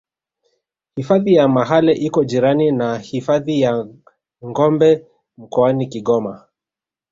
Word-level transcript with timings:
hifadhi 0.95 1.33
ya 1.33 1.47
mahale 1.47 1.93
iko 1.93 2.23
jirani 2.23 2.71
na 2.71 2.97
hifadhi 2.97 3.61
ya 3.61 3.87
gombe 4.41 5.07
mkoani 5.37 5.87
kigoma 5.87 6.47